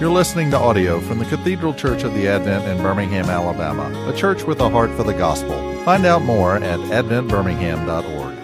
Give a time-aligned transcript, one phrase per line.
[0.00, 4.16] You're listening to audio from the Cathedral Church of the Advent in Birmingham, Alabama, a
[4.16, 5.54] church with a heart for the gospel.
[5.84, 8.34] Find out more at adventbirmingham.org.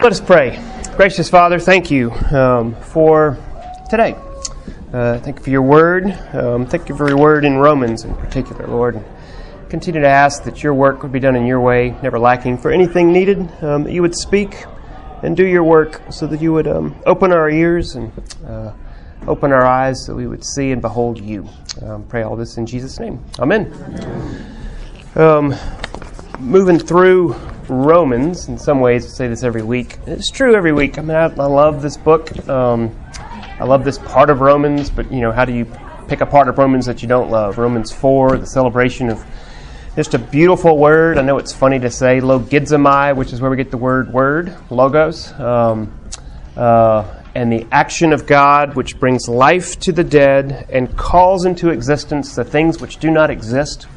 [0.00, 0.60] Let us pray.
[0.96, 3.38] Gracious Father, thank you um, for
[3.88, 4.16] today.
[4.92, 6.06] Uh, thank you for your word.
[6.32, 9.00] Um, thank you for your word in Romans in particular, Lord.
[9.68, 12.72] Continue to ask that your work would be done in your way, never lacking for
[12.72, 14.64] anything needed, um, that you would speak
[15.22, 18.12] and do your work so that you would um, open our ears and
[18.46, 18.72] uh,
[19.26, 21.48] open our eyes so we would see and behold you.
[21.82, 23.22] Um, pray all this in Jesus' name.
[23.38, 23.72] Amen.
[25.14, 25.54] Um,
[26.38, 27.34] moving through
[27.68, 29.98] Romans, in some ways, I say this every week.
[30.06, 30.98] It's true every week.
[30.98, 32.48] I mean, I, I love this book.
[32.48, 32.96] Um,
[33.60, 35.66] I love this part of Romans, but you know, how do you
[36.06, 37.58] pick a part of Romans that you don't love?
[37.58, 39.24] Romans 4, the celebration of
[39.98, 41.18] just a beautiful word.
[41.18, 44.56] I know it's funny to say logizomai, which is where we get the word word,
[44.70, 45.32] logos.
[45.32, 45.92] Um,
[46.56, 51.70] uh, and the action of God, which brings life to the dead and calls into
[51.70, 53.88] existence the things which do not exist.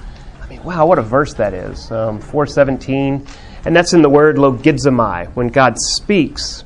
[0.41, 1.91] I mean, wow, what a verse that is.
[1.91, 3.27] Um, 417.
[3.65, 5.27] And that's in the word logizomai.
[5.35, 6.63] When God speaks,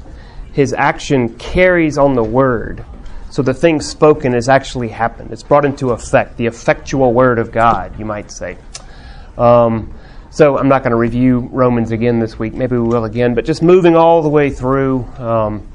[0.54, 2.86] his action carries on the word.
[3.32, 5.34] So the thing spoken has actually happened.
[5.34, 8.58] It's brought into effect, the effectual word of God, you might say.
[9.38, 9.94] Um,
[10.30, 12.54] so I'm not going to review Romans again this week.
[12.54, 13.36] Maybe we will again.
[13.36, 15.66] But just moving all the way through um,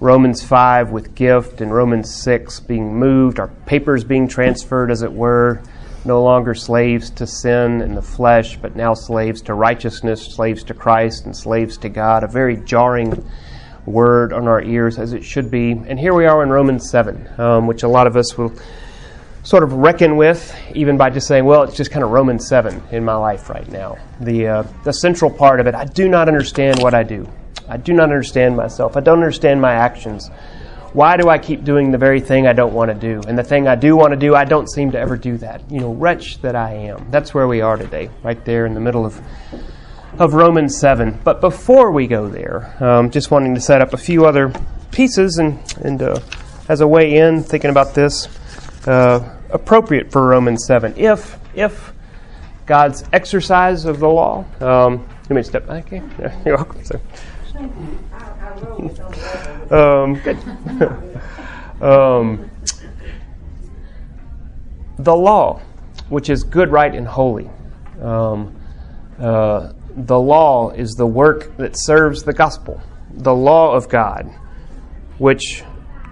[0.00, 5.12] Romans 5 with gift and Romans 6 being moved, our papers being transferred, as it
[5.12, 5.62] were,
[6.06, 10.74] no longer slaves to sin and the flesh, but now slaves to righteousness, slaves to
[10.74, 12.24] Christ, and slaves to God.
[12.24, 13.28] A very jarring
[13.86, 15.72] word on our ears, as it should be.
[15.72, 18.52] And here we are in Romans 7, um, which a lot of us will
[19.46, 22.82] sort of reckon with, even by just saying, well, it's just kind of Romans 7
[22.90, 23.96] in my life right now.
[24.20, 27.28] The, uh, the central part of it, I do not understand what I do.
[27.68, 28.96] I do not understand myself.
[28.96, 30.30] I don't understand my actions.
[30.94, 33.22] Why do I keep doing the very thing I don't want to do?
[33.28, 35.62] And the thing I do want to do, I don't seem to ever do that.
[35.70, 37.08] You know, wretch that I am.
[37.12, 39.20] That's where we are today, right there in the middle of,
[40.18, 41.20] of Romans 7.
[41.22, 44.52] But before we go there, um, just wanting to set up a few other
[44.90, 46.18] pieces and, and uh,
[46.68, 48.26] as a way in, thinking about this.
[48.88, 51.92] Uh, appropriate for Romans 7 if if
[52.66, 54.44] God's exercise of the law.
[54.60, 55.86] Um, let me step back.
[55.86, 56.84] Okay, yeah, you're welcome.
[56.84, 57.00] So.
[59.70, 60.36] um, good.
[61.82, 62.50] um,
[64.98, 65.60] the law,
[66.08, 67.48] which is good, right, and holy.
[68.00, 68.56] Um,
[69.18, 72.80] uh, the law is the work that serves the gospel.
[73.12, 74.30] The law of God,
[75.18, 75.62] which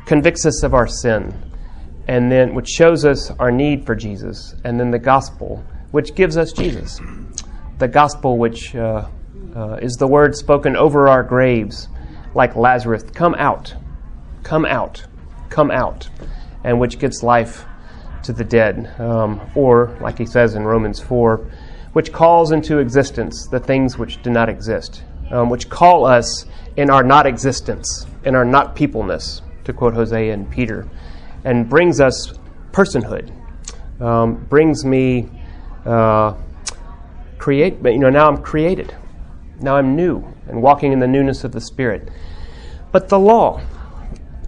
[0.06, 1.34] convicts us of our sin
[2.06, 6.36] and then which shows us our need for Jesus, and then the gospel, which gives
[6.36, 7.00] us Jesus.
[7.78, 9.08] The gospel, which uh,
[9.56, 11.88] uh, is the word spoken over our graves,
[12.34, 13.74] like Lazarus, come out,
[14.42, 15.04] come out,
[15.48, 16.08] come out,
[16.62, 17.64] and which gives life
[18.24, 18.92] to the dead.
[19.00, 21.50] Um, or, like he says in Romans 4,
[21.92, 26.44] which calls into existence the things which do not exist, um, which call us
[26.76, 30.88] in our not existence, in our not peopleness, to quote Hosea and Peter
[31.44, 32.32] and brings us
[32.72, 33.32] personhood,
[34.00, 35.30] um, brings me
[35.84, 36.34] uh,
[37.38, 37.82] create.
[37.82, 38.94] But you know, now I'm created.
[39.60, 42.10] Now I'm new and walking in the newness of the Spirit.
[42.92, 43.60] But the law,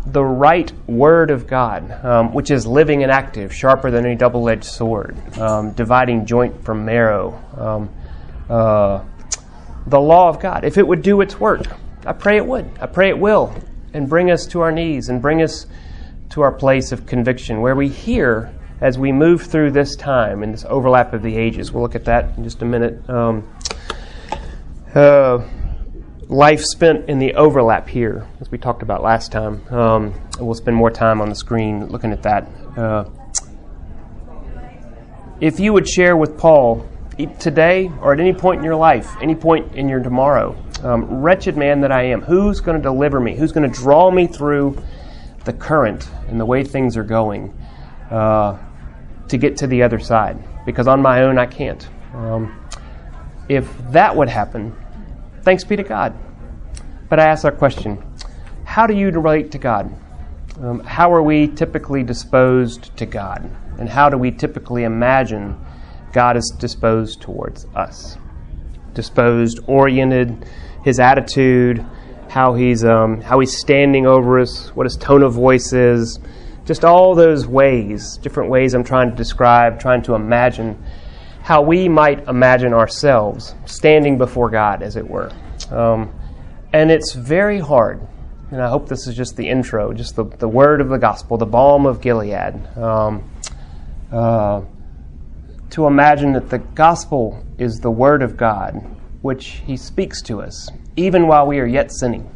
[0.06, 4.48] the right word of God, um, which is living and active, sharper than any double
[4.48, 7.42] edged sword, um, dividing joint from marrow.
[7.56, 7.90] Um,
[8.48, 9.04] uh,
[9.86, 11.62] the law of God, if it would do its work,
[12.04, 12.70] I pray it would.
[12.80, 13.54] I pray it will,
[13.92, 15.66] and bring us to our knees and bring us
[16.30, 20.52] to our place of conviction, where we hear as we move through this time in
[20.52, 21.72] this overlap of the ages.
[21.72, 23.08] We'll look at that in just a minute.
[23.08, 23.48] Um,
[24.94, 25.42] uh,
[26.28, 29.66] life spent in the overlap here, as we talked about last time.
[29.72, 32.48] Um, we'll spend more time on the screen looking at that.
[32.76, 33.04] Uh,
[35.40, 36.86] if you would share with Paul
[37.38, 41.56] today or at any point in your life, any point in your tomorrow, um, wretched
[41.56, 43.36] man that I am, who's going to deliver me?
[43.36, 44.82] Who's going to draw me through
[45.46, 47.56] the current and the way things are going
[48.10, 48.58] uh,
[49.28, 51.88] to get to the other side because on my own I can't.
[52.12, 52.60] Um,
[53.48, 54.76] if that would happen,
[55.42, 56.14] thanks be to God.
[57.08, 58.02] But I ask our question
[58.64, 59.94] how do you relate to God?
[60.60, 63.48] Um, how are we typically disposed to God?
[63.78, 65.56] And how do we typically imagine
[66.12, 68.18] God is disposed towards us?
[68.94, 70.46] Disposed, oriented,
[70.82, 71.84] his attitude,
[72.36, 76.20] how he's um, how he's standing over us, what his tone of voice is,
[76.66, 80.84] just all those ways, different ways I'm trying to describe, trying to imagine
[81.40, 85.32] how we might imagine ourselves standing before God, as it were.
[85.70, 86.12] Um,
[86.74, 88.06] and it's very hard,
[88.50, 91.38] and I hope this is just the intro, just the, the word of the gospel,
[91.38, 92.76] the balm of Gilead.
[92.76, 93.30] Um,
[94.12, 94.60] uh,
[95.70, 98.74] to imagine that the gospel is the word of God,
[99.22, 102.30] which He speaks to us, even while we are yet sinning.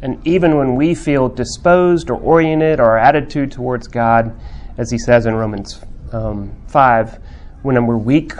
[0.00, 4.34] And even when we feel disposed or oriented, or our attitude towards God,
[4.76, 5.80] as He says in Romans
[6.12, 7.18] um, 5,
[7.62, 8.32] when we're weak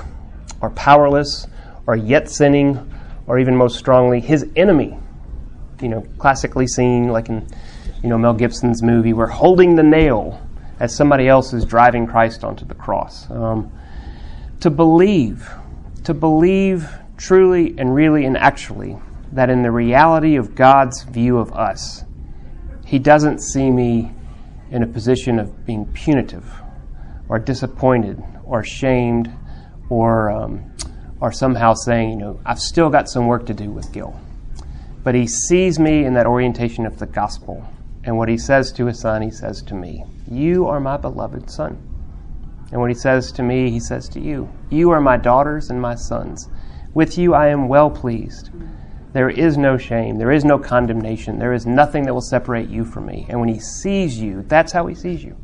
[0.60, 1.46] or powerless
[1.86, 2.88] or yet sinning,
[3.26, 4.98] or even most strongly, His enemy
[5.82, 7.46] you know, classically seen, like in,
[8.02, 10.40] you know, Mel Gibson's movie, we're holding the nail
[10.80, 13.30] as somebody else is driving Christ onto the cross.
[13.30, 13.70] Um,
[14.60, 15.50] to believe,
[16.04, 18.96] to believe truly and really and actually
[19.32, 22.04] that in the reality of God's view of us,
[22.84, 24.12] He doesn't see me
[24.70, 26.44] in a position of being punitive
[27.28, 29.30] or disappointed or shamed
[29.88, 30.70] or, um,
[31.20, 34.18] or somehow saying, you know, I've still got some work to do with Gil.
[35.02, 37.66] But he sees me in that orientation of the gospel.
[38.04, 41.50] And what he says to his son, he says to me, You are my beloved
[41.50, 41.88] son.
[42.70, 45.80] And what he says to me, he says to you, You are my daughters and
[45.80, 46.48] my sons.
[46.94, 48.50] With you I am well pleased.
[49.12, 50.16] There is no shame.
[50.18, 51.38] There is no condemnation.
[51.38, 53.26] There is nothing that will separate you from me.
[53.28, 55.36] And when he sees you, that's how he sees you.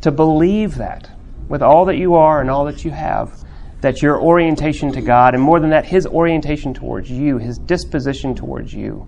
[0.00, 1.10] To believe that
[1.48, 3.44] with all that you are and all that you have,
[3.80, 8.34] that your orientation to God, and more than that, His orientation towards you, His disposition
[8.34, 9.06] towards you,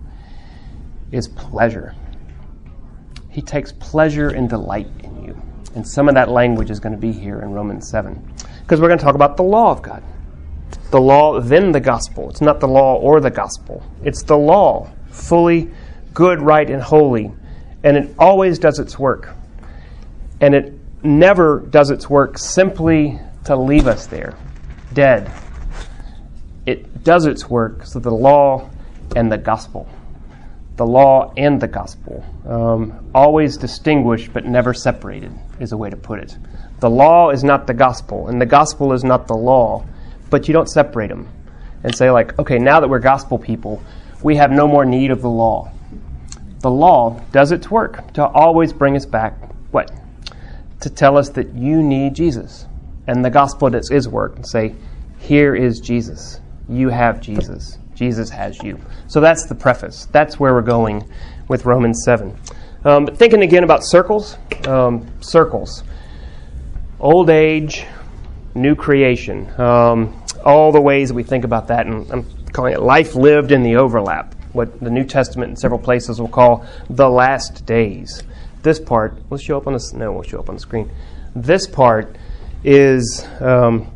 [1.11, 1.95] is pleasure.
[3.29, 5.41] He takes pleasure and delight in you.
[5.75, 8.33] And some of that language is going to be here in Romans 7.
[8.61, 10.03] Because we're going to talk about the law of God.
[10.91, 12.29] The law, then the gospel.
[12.29, 15.69] It's not the law or the gospel, it's the law, fully
[16.13, 17.31] good, right, and holy.
[17.83, 19.29] And it always does its work.
[20.41, 20.73] And it
[21.03, 24.35] never does its work simply to leave us there
[24.93, 25.31] dead.
[26.65, 28.69] It does its work, so the law
[29.15, 29.87] and the gospel.
[30.75, 32.23] The law and the gospel.
[32.47, 36.37] Um, always distinguished but never separated, is a way to put it.
[36.79, 39.85] The law is not the gospel, and the gospel is not the law,
[40.29, 41.27] but you don't separate them
[41.83, 43.81] and say, like, okay, now that we're gospel people,
[44.21, 45.71] we have no more need of the law.
[46.59, 49.33] The law does its work to always bring us back,
[49.71, 49.91] what?
[50.81, 52.65] To tell us that you need Jesus
[53.09, 54.75] and the gospel does his work and say,
[55.17, 56.39] Here is Jesus.
[56.67, 57.79] You have Jesus.
[57.95, 58.79] Jesus has you.
[59.07, 60.07] So that's the preface.
[60.11, 61.09] That's where we're going
[61.47, 62.37] with Romans 7.
[62.85, 64.37] Um, but thinking again about circles,
[64.67, 65.83] um, circles.
[66.99, 67.85] Old age,
[68.53, 69.49] new creation.
[69.59, 73.51] Um, all the ways that we think about that, and I'm calling it life lived
[73.51, 78.23] in the overlap, what the New Testament in several places will call the last days.
[78.61, 80.91] This part, will show up on the, no, we'll show up on the screen.
[81.35, 82.15] This part
[82.63, 83.91] is um,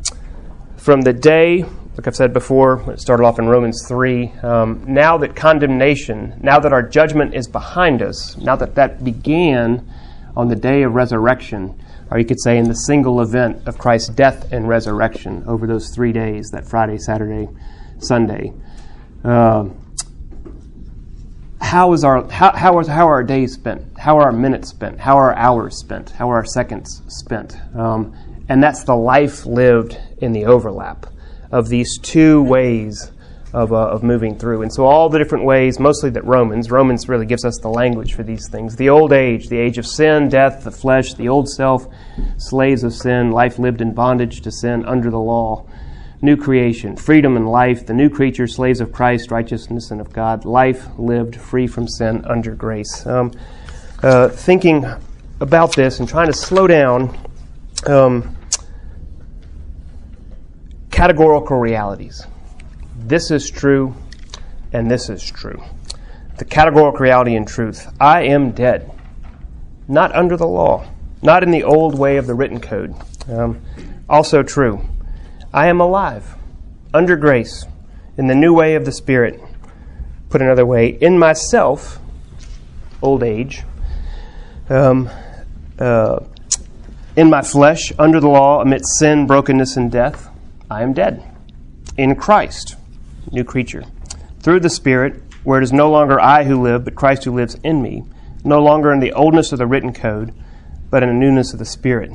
[0.77, 4.31] from the day, like I've said before, it started off in Romans 3.
[4.41, 9.87] Um, now that condemnation, now that our judgment is behind us, now that that began
[10.35, 11.79] on the day of resurrection,
[12.13, 15.89] or you could say in the single event of Christ's death and resurrection over those
[15.89, 17.49] three days, that Friday, Saturday,
[17.97, 18.53] Sunday.
[19.23, 19.69] Uh,
[21.59, 23.97] how is our how, how, is, how are our days spent?
[23.97, 24.99] How are our minutes spent?
[24.99, 26.11] How are our hours spent?
[26.11, 27.57] How are our seconds spent?
[27.75, 28.15] Um,
[28.47, 31.07] and that's the life lived in the overlap
[31.51, 33.09] of these two ways
[33.53, 34.63] of, uh, of moving through.
[34.63, 38.13] And so, all the different ways, mostly that Romans, Romans really gives us the language
[38.13, 38.75] for these things.
[38.75, 41.87] The old age, the age of sin, death, the flesh, the old self,
[42.37, 45.67] slaves of sin, life lived in bondage to sin under the law.
[46.21, 50.45] New creation, freedom and life, the new creature, slaves of Christ, righteousness and of God,
[50.45, 53.05] life lived free from sin under grace.
[53.05, 53.33] Um,
[54.01, 54.85] uh, thinking
[55.41, 57.15] about this and trying to slow down
[57.85, 58.35] um,
[60.89, 62.25] categorical realities.
[63.05, 63.95] This is true,
[64.71, 65.61] and this is true.
[66.37, 67.93] The categorical reality and truth.
[67.99, 68.89] I am dead,
[69.89, 70.87] not under the law,
[71.21, 72.95] not in the old way of the written code.
[73.27, 73.61] Um,
[74.09, 74.85] also true.
[75.53, 76.35] I am alive,
[76.93, 77.65] under grace,
[78.17, 79.37] in the new way of the Spirit.
[80.29, 81.99] Put another way, in myself,
[83.01, 83.63] old age,
[84.69, 85.09] um,
[85.77, 86.19] uh,
[87.17, 90.29] in my flesh, under the law, amidst sin, brokenness, and death,
[90.71, 91.21] I am dead.
[91.97, 92.77] In Christ,
[93.31, 93.83] new creature.
[94.41, 97.55] Through the Spirit, where it is no longer I who live, but Christ who lives
[97.63, 98.03] in me,
[98.43, 100.33] no longer in the oldness of the written code,
[100.89, 102.11] but in the newness of the Spirit.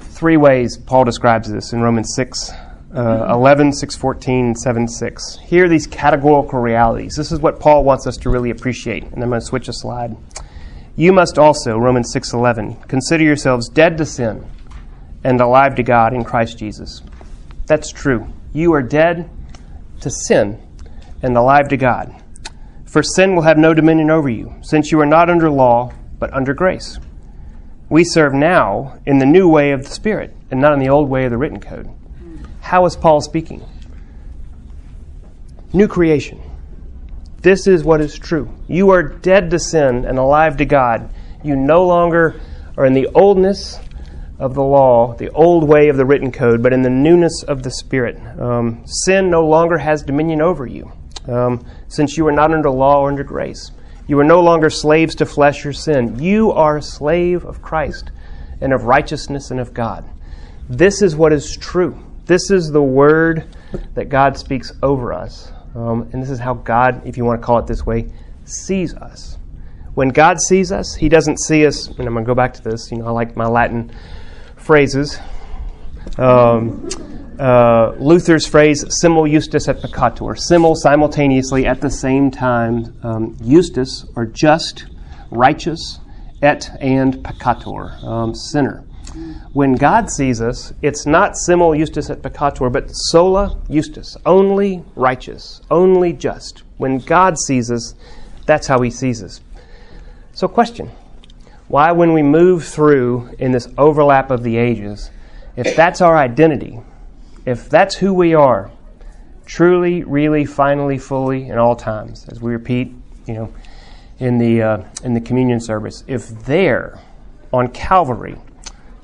[0.00, 2.50] Three ways Paul describes this in Romans 6,
[2.94, 5.38] uh, 11, 6, 14, 7, 6.
[5.44, 7.14] Here are these categorical realities.
[7.16, 9.04] This is what Paul wants us to really appreciate.
[9.04, 10.16] And I'm going to switch a slide.
[10.96, 14.44] You must also, Romans 6:11, consider yourselves dead to sin
[15.24, 17.02] and alive to God in Christ Jesus.
[17.66, 18.26] That's true.
[18.52, 19.30] You are dead
[20.00, 20.60] to sin
[21.22, 22.14] and alive to God.
[22.84, 26.32] For sin will have no dominion over you, since you are not under law, but
[26.32, 26.98] under grace.
[27.88, 31.08] We serve now in the new way of the Spirit, and not in the old
[31.08, 31.88] way of the written code.
[32.60, 33.64] How is Paul speaking?
[35.72, 36.40] New creation.
[37.42, 38.52] This is what is true.
[38.68, 41.10] You are dead to sin and alive to God.
[41.42, 42.40] You no longer
[42.76, 43.78] are in the oldness
[44.40, 47.62] of the law, the old way of the written code, but in the newness of
[47.62, 48.16] the Spirit.
[48.40, 50.90] Um, sin no longer has dominion over you,
[51.28, 53.70] um, since you are not under law or under grace.
[54.08, 56.18] You are no longer slaves to flesh or sin.
[56.18, 58.10] You are a slave of Christ
[58.62, 60.08] and of righteousness and of God.
[60.70, 62.02] This is what is true.
[62.24, 63.44] This is the word
[63.94, 65.52] that God speaks over us.
[65.74, 68.10] Um, and this is how God, if you want to call it this way,
[68.44, 69.36] sees us.
[69.94, 72.62] When God sees us, He doesn't see us, and I'm going to go back to
[72.62, 72.90] this.
[72.90, 73.92] You know, I like my Latin
[74.70, 75.18] phrases.
[76.16, 76.88] Um,
[77.40, 84.06] uh, Luther's phrase, simul justus et peccator, simul simultaneously at the same time, um, justus,
[84.14, 84.86] or just,
[85.32, 85.98] righteous,
[86.40, 88.84] et and peccator, um, sinner.
[89.54, 95.60] When God sees us, it's not simul justus et peccator, but sola justus, only righteous,
[95.68, 96.62] only just.
[96.76, 97.96] When God sees us,
[98.46, 99.40] that's how He sees us.
[100.32, 100.92] So, question
[101.70, 105.08] why, when we move through in this overlap of the ages,
[105.54, 106.80] if that's our identity,
[107.46, 108.72] if that's who we are,
[109.46, 112.92] truly, really, finally, fully, in all times, as we repeat,
[113.24, 113.54] you know,
[114.18, 116.98] in the uh, in the communion service, if there,
[117.52, 118.36] on Calvary,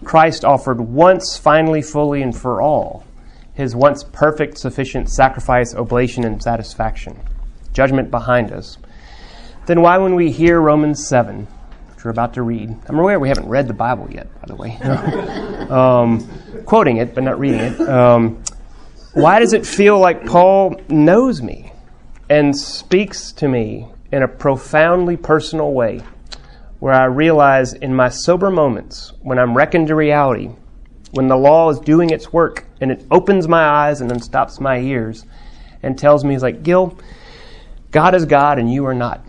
[0.03, 3.05] Christ offered once, finally, fully, and for all,
[3.55, 7.17] his once perfect, sufficient sacrifice, oblation, and satisfaction,
[7.73, 8.77] judgment behind us,
[9.67, 11.47] then why, when we hear Romans 7,
[11.97, 14.55] which we're about to read, I'm aware we haven't read the Bible yet, by the
[14.55, 14.76] way,
[15.71, 16.29] um,
[16.65, 18.43] quoting it, but not reading it, um,
[19.15, 21.73] why does it feel like Paul knows me
[22.31, 26.03] and speaks to me in a profoundly personal way?
[26.79, 30.50] where I realize in my sober moments, when I'm reckoned to reality,
[31.12, 34.61] when the law is doing its work and it opens my eyes and then stops
[34.61, 35.25] my ears
[35.83, 36.99] and tells me, He's like, Gil,
[37.91, 39.25] God is God and you are not.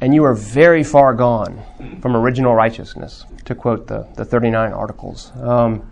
[0.00, 1.62] And you are very far gone
[2.00, 5.32] from original righteousness, to quote the, the 39 articles.
[5.36, 5.90] Um,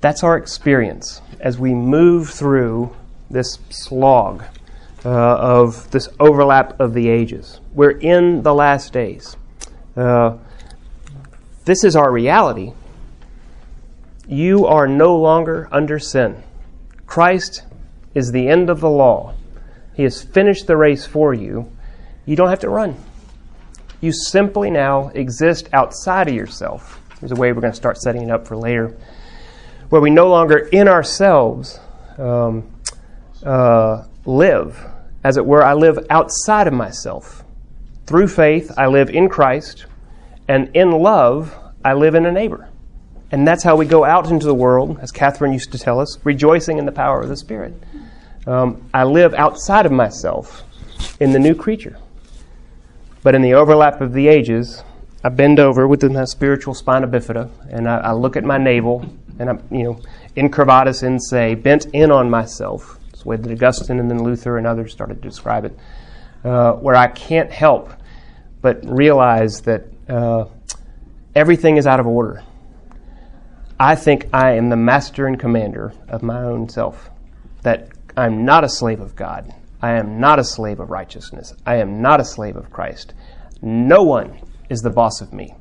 [0.00, 2.94] that's our experience as we move through
[3.30, 4.44] this slog
[5.04, 7.60] uh, of this overlap of the ages.
[7.72, 9.36] We're in the last days.
[9.96, 10.36] Uh,
[11.64, 12.72] this is our reality.
[14.28, 16.42] You are no longer under sin.
[17.06, 17.62] Christ
[18.14, 19.34] is the end of the law.
[19.94, 21.70] He has finished the race for you.
[22.26, 22.96] You don't have to run.
[24.00, 27.00] You simply now exist outside of yourself.
[27.20, 28.96] There's a way we're going to start setting it up for later,
[29.88, 31.80] where we no longer in ourselves
[32.18, 32.70] um,
[33.42, 34.78] uh, live.
[35.24, 37.44] As it were, I live outside of myself.
[38.06, 39.86] Through faith, I live in Christ,
[40.46, 42.68] and in love, I live in a neighbor.
[43.32, 46.18] And that's how we go out into the world, as Catherine used to tell us,
[46.24, 47.74] rejoicing in the power of the Spirit.
[48.46, 50.62] Um, I live outside of myself
[51.18, 51.98] in the new creature.
[53.26, 54.84] But in the overlap of the ages,
[55.24, 59.04] I bend over with my spiritual spina bifida, and I, I look at my navel,
[59.40, 60.00] and I'm, you know,
[60.36, 63.00] incurvatus in se, bent in on myself.
[63.08, 65.76] It's the way that Augustine and then Luther and others started to describe it
[66.44, 67.90] uh, where I can't help
[68.62, 70.44] but realize that uh,
[71.34, 72.44] everything is out of order.
[73.80, 77.10] I think I am the master and commander of my own self,
[77.62, 79.52] that I'm not a slave of God.
[79.82, 81.54] I am not a slave of righteousness.
[81.66, 83.14] I am not a slave of Christ.
[83.62, 84.40] No one
[84.70, 85.54] is the boss of me.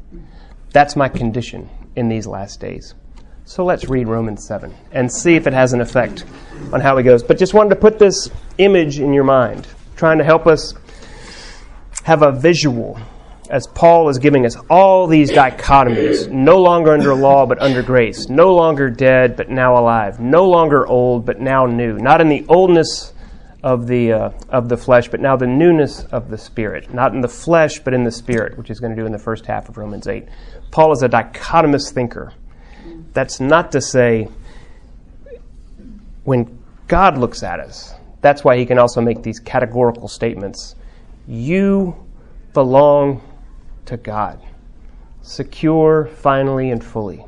[0.72, 2.96] That's my condition in these last days.
[3.44, 6.26] So let's read Romans 7 and see if it has an effect
[6.74, 7.24] on how he goes.
[7.24, 10.74] But just wanted to put this image in your mind trying to help us
[12.04, 13.00] have a visual
[13.50, 18.28] as Paul is giving us all these dichotomies no longer under law but under grace,
[18.30, 22.46] no longer dead but now alive, no longer old but now new, not in the
[22.50, 23.14] oldness
[23.66, 27.22] of the, uh, of the flesh, but now the newness of the spirit, not in
[27.22, 29.68] the flesh but in the spirit, which he's going to do in the first half
[29.68, 30.28] of Romans 8.
[30.70, 32.32] Paul is a dichotomous thinker.
[33.14, 34.30] That's not to say
[36.26, 40.76] when God looks at us, that's why he can also make these categorical statements.
[41.28, 41.96] You
[42.54, 43.24] belong
[43.88, 44.40] to God,
[45.24, 47.26] secure, finally, and fully.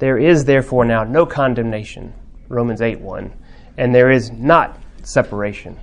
[0.00, 2.12] There is therefore now no condemnation,
[2.48, 3.32] Romans 8 1,
[3.76, 5.78] and there is not separation,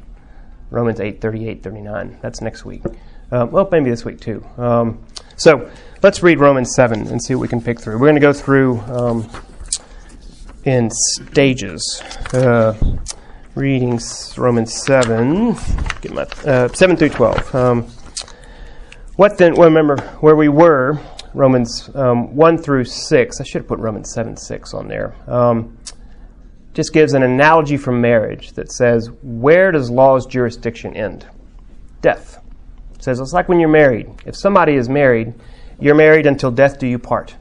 [0.70, 2.20] Romans 8 38 39.
[2.22, 2.84] That's next week.
[3.32, 4.46] Um, well, maybe this week too.
[4.58, 5.04] Um,
[5.36, 5.70] so
[6.02, 7.96] let's read Romans 7 and see what we can pick through.
[7.96, 9.30] We're going to go through um,
[10.64, 12.02] in stages.
[12.34, 12.74] Uh,
[13.56, 14.00] reading
[14.38, 15.56] Romans 7,
[16.02, 17.56] get my, uh, 7 through 12.
[17.56, 17.88] Um,
[19.16, 21.00] what then, well, remember where we were,
[21.34, 23.42] Romans um, 1 through 6.
[23.42, 25.16] I should have put Romans 7 6 on there.
[26.78, 31.26] Just gives an analogy from marriage that says, where does law's jurisdiction end?
[32.04, 32.40] Death.
[32.94, 34.12] It says it's like when you're married.
[34.28, 35.34] If somebody is married,
[35.80, 37.36] you're married until death do you part.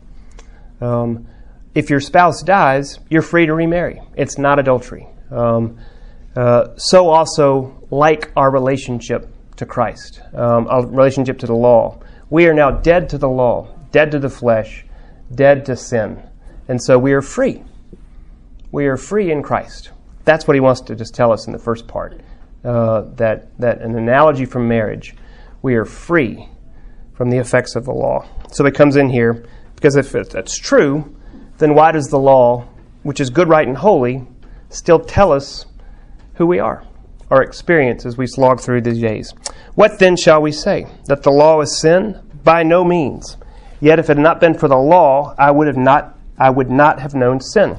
[0.80, 1.26] Um,
[1.74, 4.00] if your spouse dies, you're free to remarry.
[4.16, 5.06] It's not adultery.
[5.30, 5.80] Um,
[6.34, 12.00] uh, so also, like our relationship to Christ, um, our relationship to the law,
[12.30, 14.86] we are now dead to the law, dead to the flesh,
[15.34, 16.22] dead to sin.
[16.68, 17.62] And so we are free.
[18.72, 19.90] We are free in Christ.
[20.24, 22.20] That's what he wants to just tell us in the first part.
[22.64, 25.14] Uh, that, that an analogy from marriage,
[25.62, 26.48] we are free
[27.14, 28.26] from the effects of the law.
[28.50, 29.46] So it comes in here,
[29.76, 31.16] because if that's true,
[31.58, 32.66] then why does the law,
[33.02, 34.26] which is good, right, and holy,
[34.68, 35.66] still tell us
[36.34, 36.84] who we are,
[37.30, 39.32] our experience as we slog through these days.
[39.74, 40.86] What then shall we say?
[41.06, 42.20] That the law is sin?
[42.44, 43.36] By no means.
[43.80, 46.70] Yet if it had not been for the law, I would have not I would
[46.70, 47.78] not have known sin.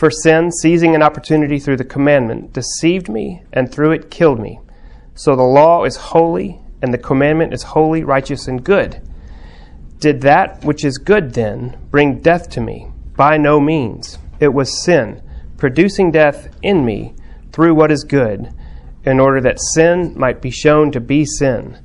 [0.00, 4.58] For sin, seizing an opportunity through the commandment, deceived me, and through it killed me.
[5.14, 9.02] So the law is holy, and the commandment is holy, righteous, and good.
[9.98, 12.88] Did that which is good then bring death to me?
[13.14, 14.18] By no means.
[14.40, 15.20] It was sin,
[15.58, 17.12] producing death in me
[17.52, 18.54] through what is good,
[19.04, 21.78] in order that sin might be shown to be sin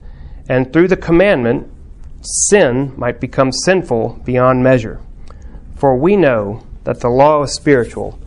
[0.48, 1.68] and through the commandment,
[2.22, 5.02] sin might become sinful beyond measure.
[5.76, 8.18] For we know that the law is spiritual,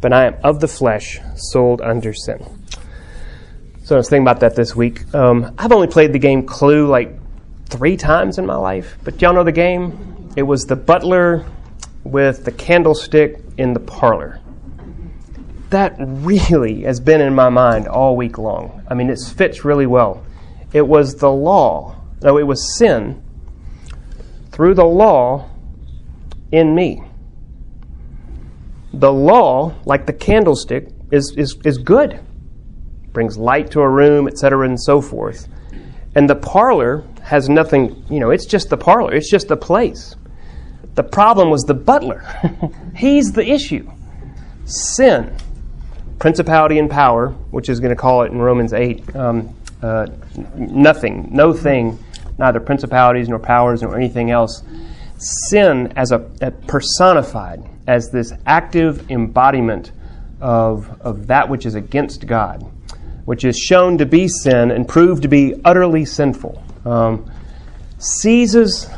[0.00, 2.38] but I am of the flesh, sold under sin.
[3.84, 5.12] So I was thinking about that this week.
[5.14, 7.18] Um, I've only played the game Clue like
[7.66, 10.30] three times in my life, but y'all know the game?
[10.36, 11.44] It was the butler
[12.04, 14.40] with the candlestick in the parlor.
[15.70, 18.84] That really has been in my mind all week long.
[18.88, 20.24] I mean, it fits really well.
[20.72, 21.96] It was the law.
[22.22, 23.22] No, it was sin
[24.52, 25.48] through the law
[26.52, 27.02] in me.
[28.94, 32.20] The law, like the candlestick, is, is, is good.
[33.12, 35.48] Brings light to a room, etc., and so forth.
[36.14, 40.16] And the parlor has nothing, you know, it's just the parlor, it's just the place.
[40.94, 42.22] The problem was the butler.
[42.96, 43.90] He's the issue.
[44.64, 45.34] Sin,
[46.18, 50.06] principality and power, which is going to call it in Romans 8, um, uh,
[50.54, 51.98] nothing, no thing,
[52.38, 54.62] neither principalities nor powers nor anything else.
[55.22, 59.92] Sin as a, a personified as this active embodiment
[60.40, 62.68] of, of that which is against God,
[63.24, 67.30] which is shown to be sin and proved to be utterly sinful, um,
[67.98, 68.88] seizes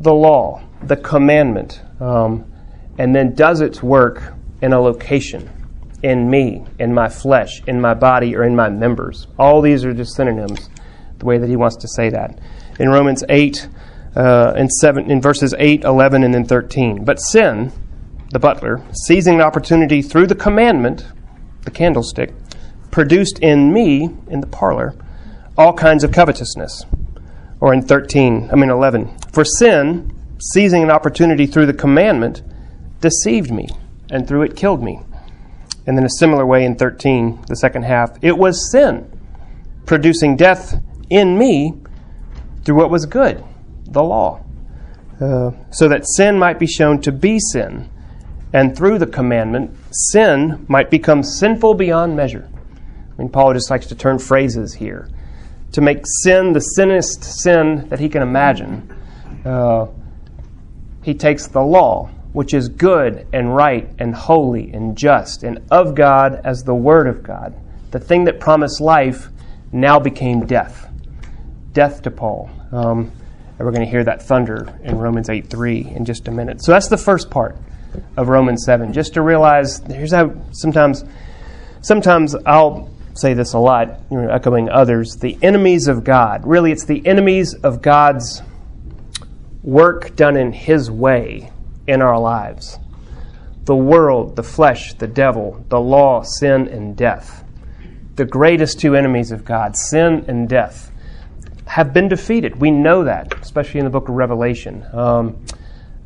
[0.00, 2.50] the law, the commandment, um,
[2.98, 5.50] and then does its work in a location
[6.02, 9.26] in me, in my flesh, in my body, or in my members.
[9.38, 10.70] All these are just synonyms,
[11.18, 12.38] the way that he wants to say that.
[12.78, 13.68] In Romans 8
[14.16, 17.04] uh, and 7, in verses 8, 11, and then 13.
[17.04, 17.70] But sin,
[18.30, 21.06] the butler, seizing an opportunity through the commandment,
[21.62, 22.32] the candlestick,
[22.90, 24.94] produced in me, in the parlor,
[25.56, 26.84] all kinds of covetousness.
[27.60, 29.16] Or in 13, I mean 11.
[29.32, 32.42] For sin, seizing an opportunity through the commandment,
[33.00, 33.68] deceived me,
[34.10, 35.00] and through it killed me.
[35.86, 39.10] And then a similar way in 13, the second half, it was sin,
[39.84, 41.74] producing death in me
[42.64, 43.44] through what was good,
[43.96, 44.44] the law.
[45.20, 47.90] Uh, so that sin might be shown to be sin,
[48.52, 52.48] and through the commandment, sin might become sinful beyond measure.
[52.52, 55.08] I mean, Paul just likes to turn phrases here.
[55.72, 58.94] To make sin the sinnest sin that he can imagine,
[59.44, 59.86] uh,
[61.02, 65.94] he takes the law which is good and right and holy and just and of
[65.94, 67.54] God as the Word of God.
[67.92, 69.30] The thing that promised life
[69.72, 70.90] now became death.
[71.72, 72.50] Death to Paul.
[72.72, 73.10] Um,
[73.58, 76.62] and we're going to hear that thunder in Romans 8 3 in just a minute.
[76.62, 77.56] So that's the first part
[78.16, 78.92] of Romans 7.
[78.92, 81.04] Just to realize, here's how sometimes,
[81.80, 86.46] sometimes I'll say this a lot, you know, echoing others the enemies of God.
[86.46, 88.42] Really, it's the enemies of God's
[89.62, 91.50] work done in His way
[91.86, 92.78] in our lives
[93.66, 97.44] the world, the flesh, the devil, the law, sin, and death.
[98.14, 100.92] The greatest two enemies of God, sin and death.
[101.66, 102.60] Have been defeated.
[102.60, 104.84] We know that, especially in the book of Revelation.
[104.92, 105.44] Um,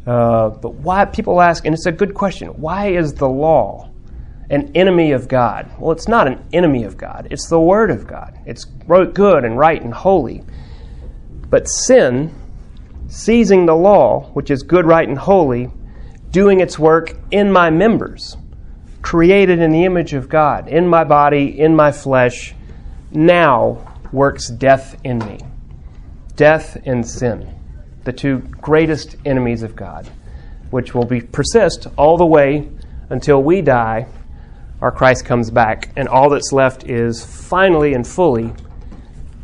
[0.07, 3.91] uh, but why, people ask, and it's a good question, why is the law
[4.49, 5.71] an enemy of God?
[5.79, 8.39] Well, it's not an enemy of God, it's the Word of God.
[8.47, 10.43] It's good and right and holy.
[11.49, 12.35] But sin,
[13.09, 15.71] seizing the law, which is good, right, and holy,
[16.31, 18.37] doing its work in my members,
[19.03, 22.55] created in the image of God, in my body, in my flesh,
[23.11, 25.41] now works death in me.
[26.41, 27.55] Death and sin,
[28.05, 30.09] the two greatest enemies of God,
[30.71, 32.67] which will be persist all the way
[33.11, 34.07] until we die
[34.81, 38.55] or Christ comes back, and all that's left is finally and fully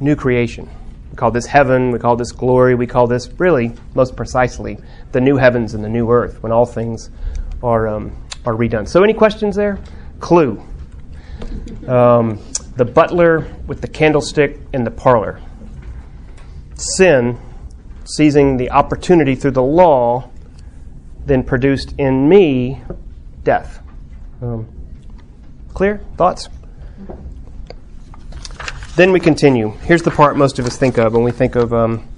[0.00, 0.70] new creation.
[1.10, 4.78] We call this heaven, we call this glory, we call this really, most precisely,
[5.12, 7.10] the new heavens and the new earth when all things
[7.62, 8.88] are, um, are redone.
[8.88, 9.78] So, any questions there?
[10.18, 10.62] Clue.
[11.86, 12.40] Um,
[12.76, 15.42] the butler with the candlestick in the parlor.
[16.76, 17.38] Sin,
[18.04, 20.30] seizing the opportunity through the law,
[21.24, 22.82] then produced in me
[23.42, 23.82] death.
[24.40, 24.68] Um,
[25.74, 26.00] clear?
[26.16, 26.48] Thoughts?
[28.94, 29.70] Then we continue.
[29.82, 32.08] Here's the part most of us think of when we think of, um,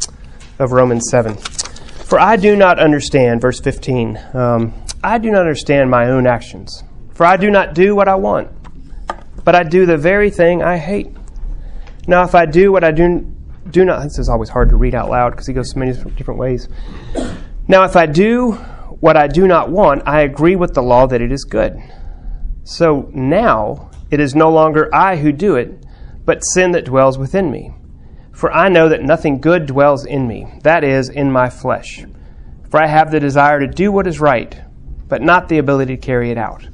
[0.58, 1.36] of Romans 7.
[1.36, 6.82] For I do not understand, verse 15, um, I do not understand my own actions.
[7.14, 8.50] For I do not do what I want
[9.48, 11.08] but I do the very thing I hate.
[12.06, 13.24] Now, if I do what I do,
[13.70, 15.92] do not, this is always hard to read out loud because he goes so many
[15.92, 16.68] different ways.
[17.66, 18.52] Now, if I do
[19.00, 21.80] what I do not want, I agree with the law that it is good.
[22.64, 25.84] So now it is no longer I who do it,
[26.24, 27.72] but sin that dwells within me.
[28.32, 32.04] For I know that nothing good dwells in me, that is, in my flesh.
[32.70, 34.60] For I have the desire to do what is right,
[35.08, 36.68] but not the ability to carry it out.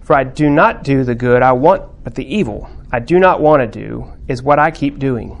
[0.00, 3.40] For I do not do the good I want, but the evil I do not
[3.40, 5.40] want to do is what I keep doing.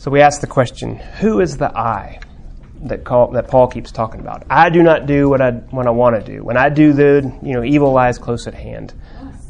[0.00, 2.20] So we ask the question who is the I
[2.84, 4.44] that, call, that Paul keeps talking about?
[4.48, 6.42] I do not do what I, what I want to do.
[6.42, 8.94] When I do the, you know, evil lies close at hand.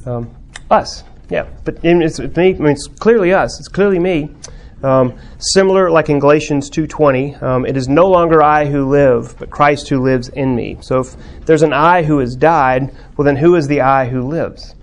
[0.07, 0.35] Um,
[0.69, 1.47] us, yeah.
[1.65, 3.61] But it's me, I mean, it's clearly us.
[3.61, 4.35] It's clearly me.
[4.83, 9.51] Um, similar, like in Galatians 2.20, um, it is no longer I who live, but
[9.51, 10.79] Christ who lives in me.
[10.81, 11.15] So if
[11.47, 14.75] there's an I who has died, well then who is the I who lives?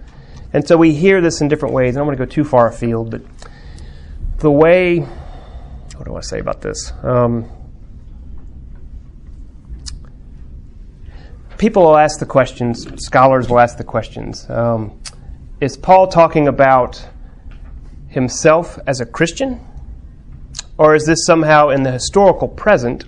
[0.54, 1.98] And so we hear this in different ways.
[1.98, 3.22] I don't want to go too far afield, but
[4.38, 5.06] the way,
[5.98, 6.94] what do I say about this?
[7.04, 7.50] Um,
[11.58, 14.50] people will ask the questions, scholars will ask the questions.
[14.50, 15.00] Um,
[15.60, 17.04] is Paul talking about
[18.10, 19.60] himself as a Christian?
[20.78, 23.06] Or is this somehow in the historical present,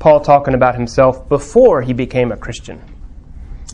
[0.00, 2.82] Paul talking about himself before he became a Christian?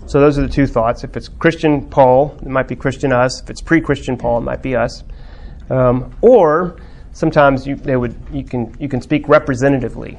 [0.07, 1.05] So those are the two thoughts.
[1.05, 3.43] If it's Christian Paul, it might be Christian us.
[3.43, 5.05] If it's pre-Christian Paul, it might be us.
[5.71, 6.79] Um, or
[7.19, 10.17] sometimes you, they would, you, can, you can speak representatively.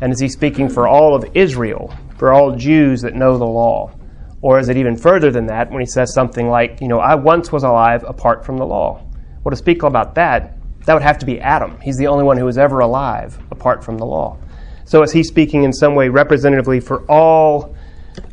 [0.00, 3.92] And is he speaking for all of Israel, for all Jews that know the law?
[4.40, 7.16] Or is it even further than that when he says something like, you know, I
[7.16, 9.04] once was alive apart from the law?
[9.44, 10.56] Well, to speak about that,
[10.86, 11.78] that would have to be Adam.
[11.82, 14.38] He's the only one who was ever alive apart from the law.
[14.86, 17.76] So is he speaking in some way representatively for all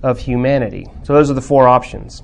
[0.04, 0.88] of humanity?
[1.04, 2.24] So those are the four options.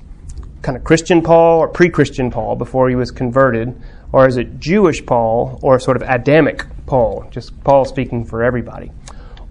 [0.62, 3.76] Kind of Christian Paul or pre Christian Paul before he was converted,
[4.12, 8.92] or is it Jewish Paul or sort of Adamic Paul, just Paul speaking for everybody?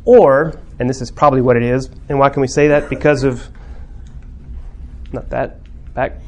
[0.04, 2.88] Or, and this is probably what it is, and why can we say that?
[2.88, 3.48] Because of,
[5.12, 5.58] not that,
[5.94, 6.20] back,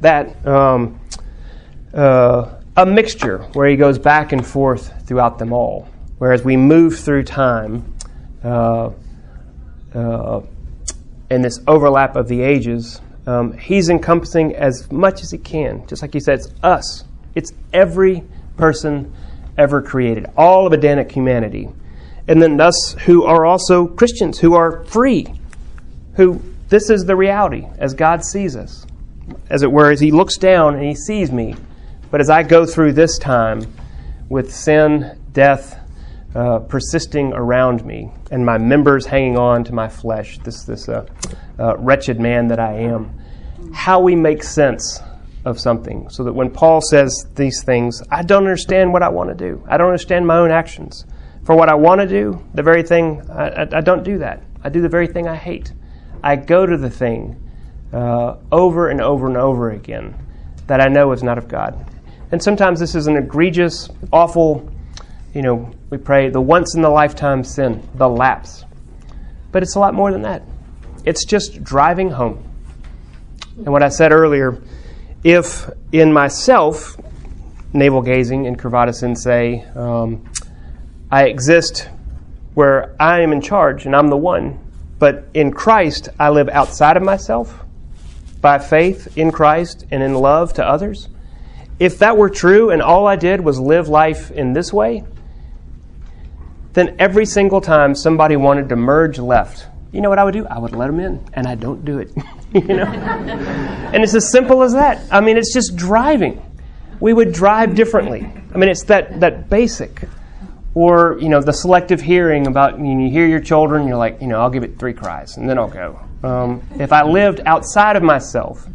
[0.00, 1.00] that, um,
[1.92, 5.88] uh, a mixture where he goes back and forth throughout them all.
[6.18, 7.94] Whereas we move through time
[8.44, 8.90] uh,
[9.94, 10.42] uh,
[11.30, 15.86] in this overlap of the ages, um, he's encompassing as much as he can.
[15.86, 17.04] Just like he says, us.
[17.34, 18.24] It's every
[18.56, 19.12] person
[19.56, 21.68] ever created, all of Adamic humanity.
[22.28, 25.26] And then us who are also Christians, who are free,
[26.14, 28.86] who this is the reality as God sees us.
[29.48, 31.54] As it were, as he looks down and he sees me
[32.10, 33.72] but as I go through this time
[34.28, 35.78] with sin, death,
[36.34, 41.06] uh, persisting around me, and my members hanging on to my flesh, this, this uh,
[41.58, 43.16] uh, wretched man that I am,
[43.72, 45.00] how we make sense
[45.44, 46.08] of something.
[46.10, 49.64] So that when Paul says these things, I don't understand what I want to do.
[49.68, 51.04] I don't understand my own actions.
[51.44, 54.42] For what I want to do, the very thing, I, I, I, don't do that.
[54.62, 55.72] I do the very thing I hate.
[56.22, 57.42] I go to the thing
[57.92, 60.14] uh, over and over and over again
[60.66, 61.86] that I know is not of God.
[62.30, 64.70] And sometimes this is an egregious, awful,
[65.34, 68.64] you know, we pray the once in the lifetime sin, the lapse.
[69.50, 70.42] But it's a lot more than that.
[71.04, 72.44] It's just driving home.
[73.56, 74.62] And what I said earlier,
[75.22, 76.96] if in myself,
[77.72, 78.58] navel gazing and
[79.02, 80.28] and say, um,
[81.10, 81.88] I exist
[82.54, 84.58] where I am in charge and I'm the one,
[84.98, 87.64] but in Christ I live outside of myself
[88.40, 91.08] by faith in Christ and in love to others.
[91.78, 95.04] If that were true and all I did was live life in this way,
[96.72, 100.46] then every single time somebody wanted to merge left, you know what I would do?
[100.46, 102.12] I would let them in, and I don't do it.
[102.54, 105.04] you know, and it's as simple as that.
[105.10, 106.42] I mean, it's just driving.
[106.98, 108.30] We would drive differently.
[108.52, 110.02] I mean, it's that that basic,
[110.74, 114.20] or you know, the selective hearing about you, know, you hear your children, you're like,
[114.20, 116.00] you know, I'll give it three cries, and then I'll go.
[116.24, 118.66] Um, if I lived outside of myself,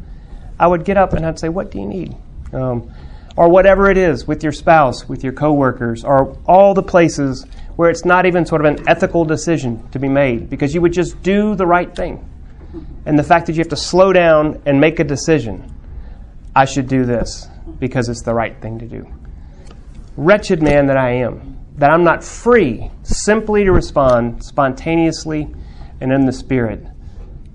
[0.57, 2.15] I would get up and I'd say, "What do you need?"
[2.53, 2.89] Um,
[3.35, 7.89] or whatever it is with your spouse, with your coworkers, or all the places where
[7.89, 11.21] it's not even sort of an ethical decision to be made because you would just
[11.21, 12.23] do the right thing.
[13.05, 15.71] And the fact that you have to slow down and make a decision,
[16.55, 17.47] I should do this
[17.79, 19.07] because it's the right thing to do.
[20.17, 25.53] Wretched man that I am, that I'm not free simply to respond spontaneously
[26.01, 26.85] and in the Spirit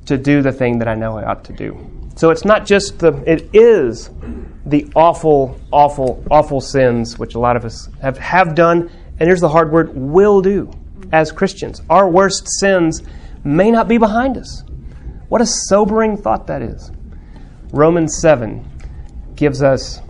[0.06, 1.78] to do the thing that I know I ought to do.
[2.16, 4.10] So it's not just the, it is
[4.66, 9.40] the awful, awful, awful sins which a lot of us have, have done and here's
[9.40, 10.70] the hard word will do
[11.12, 11.82] as Christians.
[11.90, 13.02] Our worst sins
[13.44, 14.64] may not be behind us.
[15.30, 16.90] What a sobering thought that is.
[17.72, 18.68] Romans 7
[19.36, 20.00] gives us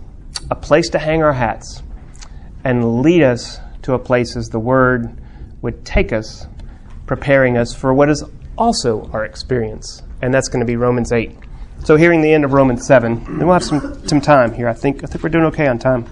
[0.49, 1.83] a place to hang our hats
[2.63, 5.21] and lead us to a place as the Word
[5.61, 6.47] would take us,
[7.05, 8.23] preparing us for what is
[8.57, 10.01] also our experience.
[10.23, 11.37] And that's going to be Romans 8.
[11.83, 14.67] So, hearing the end of Romans 7, and we'll have some, some time here.
[14.67, 16.07] I think, I think we're doing okay on time.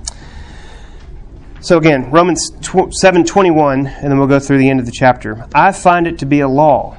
[1.62, 5.46] So again, Romans 7:21 and then we'll go through the end of the chapter.
[5.54, 6.99] I find it to be a law.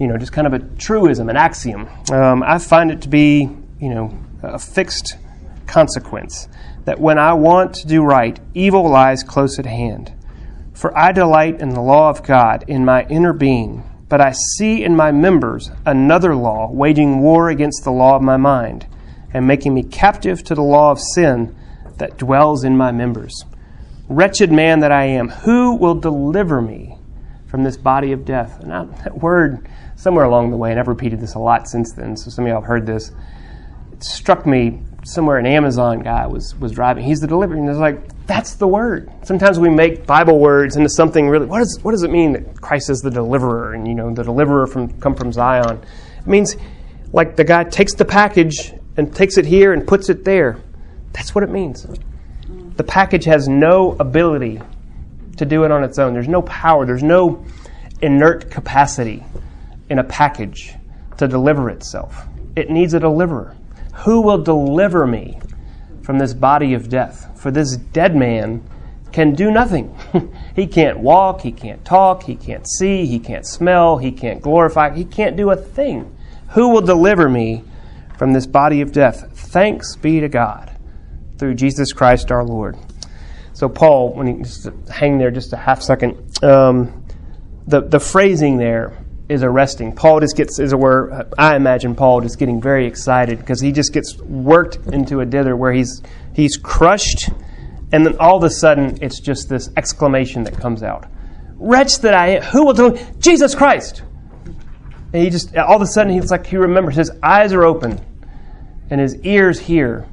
[0.00, 1.86] You know, just kind of a truism, an axiom.
[2.10, 5.16] Um, I find it to be, you know, a fixed
[5.66, 6.48] consequence
[6.84, 10.12] that when I want to do right, evil lies close at hand.
[10.72, 14.82] For I delight in the law of God in my inner being, but I see
[14.82, 18.86] in my members another law waging war against the law of my mind
[19.32, 21.54] and making me captive to the law of sin
[21.98, 23.44] that dwells in my members.
[24.08, 26.96] Wretched man that I am, who will deliver me
[27.50, 28.60] from this body of death?
[28.60, 31.92] And I, that word, somewhere along the way, and I've repeated this a lot since
[31.92, 33.10] then, so some of y'all have heard this.
[33.92, 37.04] It struck me somewhere an Amazon guy was, was driving.
[37.04, 37.56] He's the deliverer.
[37.56, 39.10] And it's like, that's the word.
[39.24, 42.60] Sometimes we make Bible words into something really, what, is, what does it mean that
[42.60, 45.82] Christ is the deliverer and, you know, the deliverer from come from Zion?
[46.18, 46.56] It means
[47.12, 50.58] like the guy takes the package and takes it here and puts it there.
[51.12, 51.86] That's what it means
[52.80, 54.58] the package has no ability
[55.40, 56.12] to do it on its own.
[56.12, 57.44] There's no power, there's no
[58.02, 59.24] inert capacity
[59.88, 60.74] in a package
[61.16, 62.26] to deliver itself.
[62.56, 63.56] It needs a deliverer.
[64.04, 65.38] Who will deliver me
[66.02, 67.40] from this body of death?
[67.40, 68.62] For this dead man
[69.12, 69.96] can do nothing.
[70.54, 74.94] he can't walk, he can't talk, he can't see, he can't smell, he can't glorify,
[74.94, 76.14] he can't do a thing.
[76.50, 77.64] Who will deliver me
[78.18, 79.30] from this body of death?
[79.32, 80.76] Thanks be to God
[81.38, 82.76] through Jesus Christ our Lord.
[83.60, 87.04] So Paul, when he just hang there just a half second, um,
[87.66, 88.96] the the phrasing there
[89.28, 89.94] is arresting.
[89.94, 93.70] Paul just gets, as it were, I imagine Paul just getting very excited because he
[93.70, 96.00] just gets worked into a dither where he's
[96.34, 97.28] he's crushed,
[97.92, 101.04] and then all of a sudden it's just this exclamation that comes out:
[101.56, 102.42] "Wretch that I am!
[102.44, 104.02] Who will do Jesus Christ?"
[105.12, 108.00] And he just all of a sudden he's like he remembers his eyes are open,
[108.88, 110.08] and his ears hear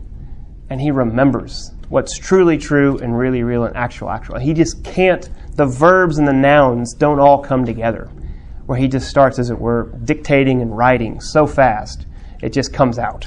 [0.69, 4.37] and he remembers what's truly true and really real and actual actual.
[4.39, 8.09] He just can't, the verbs and the nouns don't all come together.
[8.65, 12.05] Where he just starts, as it were, dictating and writing so fast,
[12.41, 13.25] it just comes out.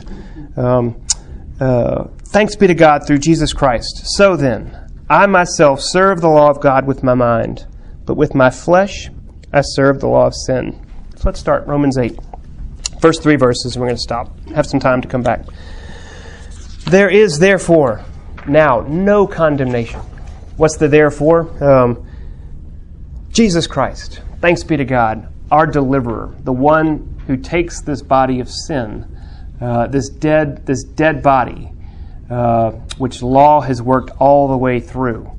[0.57, 1.03] Um,
[1.59, 4.03] uh, thanks be to God through Jesus Christ.
[4.17, 4.77] So then,
[5.09, 7.67] I myself serve the law of God with my mind,
[8.05, 9.09] but with my flesh
[9.53, 10.79] I serve the law of sin.
[11.17, 12.19] So let's start Romans 8.
[13.01, 14.39] First three verses, and we're going to stop.
[14.51, 15.47] Have some time to come back.
[16.87, 18.05] There is therefore
[18.47, 20.01] now no condemnation.
[20.57, 21.49] What's the therefore?
[21.63, 22.07] Um,
[23.31, 28.49] Jesus Christ, thanks be to God, our deliverer, the one who takes this body of
[28.49, 29.07] sin,
[29.61, 31.71] uh, this dead, this dead body,
[32.31, 35.31] uh, which law has worked all the way through,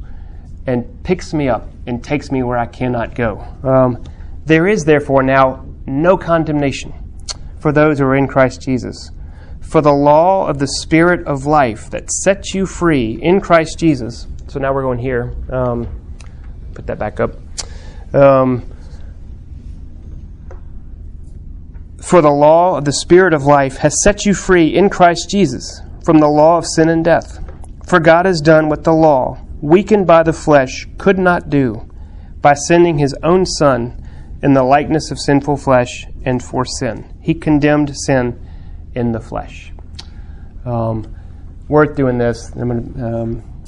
[0.66, 3.40] and picks me up and takes me where I cannot go.
[3.64, 4.04] Um,
[4.46, 6.94] there is therefore now no condemnation
[7.60, 9.12] for those who are in Christ Jesus.
[9.62, 14.28] For the law of the Spirit of life that sets you free in Christ Jesus.
[14.48, 15.34] So now we're going here.
[15.50, 15.88] Um,
[16.74, 17.36] put that back up.
[18.14, 18.66] Um,
[22.02, 25.82] for the law of the Spirit of life has set you free in Christ Jesus
[26.04, 27.40] from the law of sin and death.
[27.88, 31.90] For God has done what the law, weakened by the flesh, could not do
[32.42, 33.98] by sending his own Son
[34.42, 37.14] in the likeness of sinful flesh and for sin.
[37.22, 38.40] He condemned sin
[38.96, 39.72] in the flesh.
[40.66, 41.16] Um,
[41.68, 42.52] worth doing this.
[42.56, 43.64] I'm gonna, um,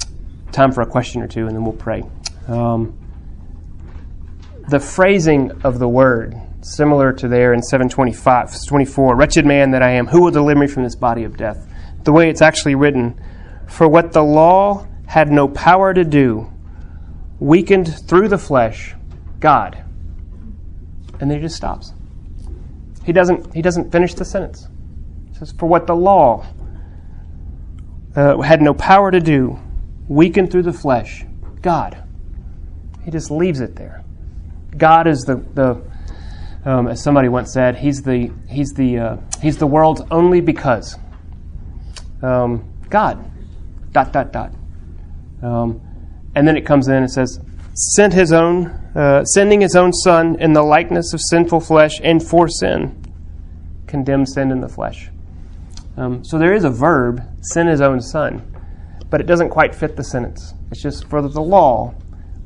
[0.52, 2.02] time for a question or two, and then we'll pray.
[2.46, 2.98] Um,
[4.68, 9.90] the phrasing of the word, similar to there in 725, 24, wretched man that I
[9.90, 11.66] am, who will deliver me from this body of death?
[12.04, 13.20] The way it's actually written,
[13.66, 16.50] for what the law had no power to do,
[17.40, 18.94] weakened through the flesh,
[19.40, 19.82] God.
[21.20, 21.92] And then he just stops.
[23.04, 24.68] He doesn't, he doesn't finish the sentence.
[25.52, 26.46] For what the law
[28.16, 29.58] uh, had no power to do,
[30.08, 31.24] weakened through the flesh,
[31.62, 32.02] God.
[33.04, 34.04] He just leaves it there.
[34.76, 35.82] God is the, the
[36.64, 40.96] um, as somebody once said, he's the, he's the, uh, he's the world's only because.
[42.22, 43.30] Um, God.
[43.92, 44.52] Dot, dot, dot.
[45.42, 45.80] Um,
[46.34, 47.38] and then it comes in and says,
[47.74, 52.22] sent his own, uh, sending his own son in the likeness of sinful flesh and
[52.22, 53.04] for sin,
[53.86, 55.10] condemned sin in the flesh.
[55.96, 58.42] Um, so there is a verb, send his own son,
[59.10, 60.54] but it doesn't quite fit the sentence.
[60.70, 61.94] It's just for the law,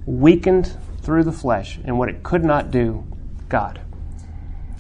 [0.04, 3.06] weakened through the flesh, and what it could not do,
[3.48, 3.80] God.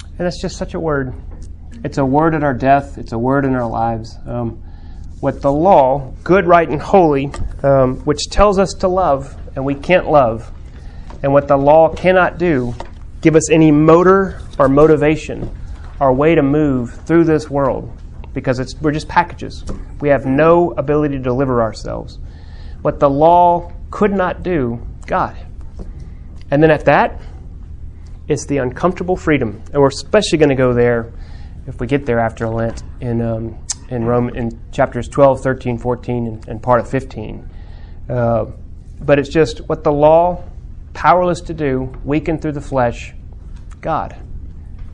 [0.02, 1.14] And that's just such a word.
[1.84, 4.18] It's a word at our death, it's a word in our lives.
[4.26, 4.62] Um,
[5.20, 9.74] what the law, good, right, and holy, um, which tells us to love, and we
[9.74, 10.52] can't love,
[11.22, 12.74] and what the law cannot do,
[13.22, 15.50] give us any motor or motivation
[15.98, 17.90] or way to move through this world
[18.32, 19.64] because it's, we're just packages.
[20.00, 22.18] We have no ability to deliver ourselves.
[22.82, 25.36] What the law could not do, God.
[26.50, 27.20] And then at that,
[28.28, 29.62] it's the uncomfortable freedom.
[29.72, 31.12] And we're especially going to go there
[31.66, 36.48] if we get there after Lent in um, in Romans chapters 12, 13, 14, and,
[36.48, 37.48] and part of 15.
[38.08, 38.46] Uh,
[39.00, 40.44] but it's just what the law,
[40.92, 43.14] powerless to do, weakened through the flesh,
[43.80, 44.16] God.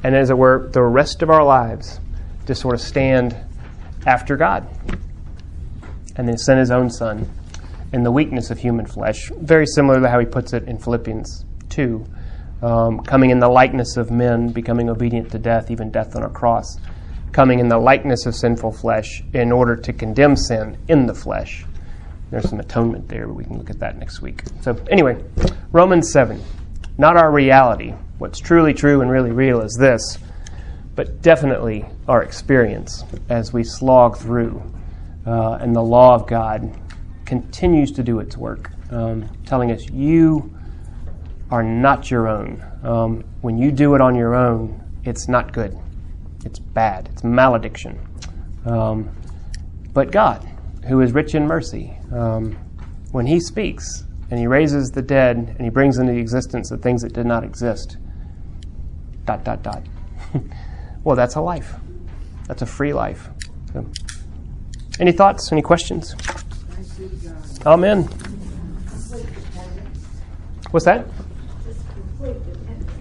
[0.02, 1.98] And as it were, the rest of our lives
[2.46, 3.36] to sort of stand
[4.06, 4.66] after God.
[6.16, 7.28] And then send his own son
[7.92, 11.44] in the weakness of human flesh, very similar to how he puts it in Philippians
[11.70, 12.04] 2.
[12.62, 16.30] Um, coming in the likeness of men, becoming obedient to death, even death on a
[16.30, 16.78] cross
[17.34, 21.66] coming in the likeness of sinful flesh in order to condemn sin in the flesh.
[22.30, 24.44] There's some atonement there, but we can look at that next week.
[24.62, 25.22] So, anyway,
[25.72, 26.40] Romans 7.
[26.96, 27.92] Not our reality.
[28.18, 30.16] What's truly true and really real is this,
[30.94, 34.62] but definitely our experience as we slog through.
[35.26, 36.78] Uh, and the law of God
[37.24, 40.54] continues to do its work, um, telling us you
[41.50, 42.62] are not your own.
[42.82, 45.76] Um, when you do it on your own, it's not good.
[46.44, 47.08] It's bad.
[47.12, 47.98] It's malediction.
[48.66, 49.10] Um,
[49.92, 50.46] but God,
[50.86, 52.56] who is rich in mercy, um,
[53.12, 57.02] when He speaks and He raises the dead and He brings into existence the things
[57.02, 57.96] that did not exist,
[59.24, 59.82] dot, dot, dot.
[61.04, 61.74] well, that's a life.
[62.48, 63.28] That's a free life.
[63.72, 63.86] So,
[64.98, 65.52] any thoughts?
[65.52, 66.14] Any questions?
[67.66, 68.04] Oh, Amen.
[70.70, 71.06] What's that?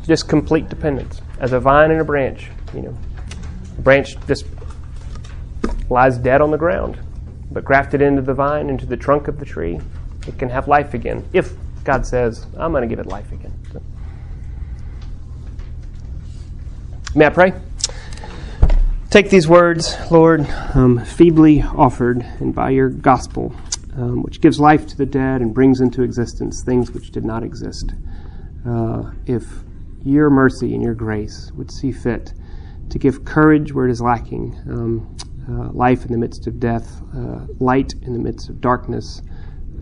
[0.05, 1.21] Just complete dependence.
[1.39, 2.97] As a vine and a branch, you know
[3.77, 4.45] a branch just
[5.89, 6.97] lies dead on the ground,
[7.51, 9.79] but grafted into the vine, into the trunk of the tree,
[10.27, 11.27] it can have life again.
[11.33, 13.53] If God says, I'm going to give it life again.
[13.71, 13.81] So.
[17.15, 17.53] May I pray?
[19.13, 23.53] Take these words, Lord, um, feebly offered, and by your gospel,
[23.95, 27.43] um, which gives life to the dead and brings into existence things which did not
[27.43, 27.93] exist.
[28.67, 29.45] Uh, if
[30.03, 32.33] your mercy and your grace would see fit
[32.89, 35.15] to give courage where it is lacking, um,
[35.47, 39.21] uh, life in the midst of death, uh, light in the midst of darkness,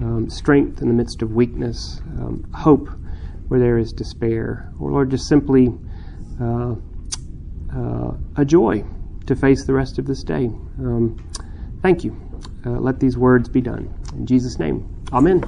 [0.01, 2.89] um, strength in the midst of weakness, um, hope
[3.47, 4.73] where there is despair.
[4.77, 5.69] Or, Lord, just simply
[6.41, 6.75] uh,
[7.73, 8.83] uh a joy
[9.27, 10.45] to face the rest of this day.
[10.79, 11.17] Um,
[11.81, 12.15] thank you.
[12.65, 13.93] Uh, let these words be done.
[14.13, 15.43] In Jesus' name, Amen.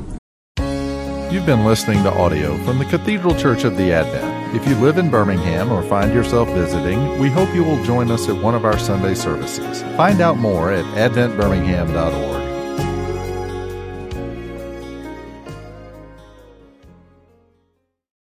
[1.32, 4.56] You've been listening to audio from the Cathedral Church of the Advent.
[4.56, 8.30] If you live in Birmingham or find yourself visiting, we hope you will join us
[8.30, 9.82] at one of our Sunday services.
[9.98, 12.43] Find out more at adventbirmingham.org.